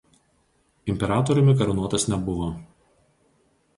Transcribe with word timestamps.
Imperatoriumi 0.93 1.55
karūnuotas 1.61 2.07
nebuvo. 2.15 2.51